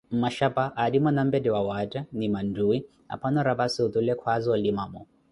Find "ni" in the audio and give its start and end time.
2.17-2.27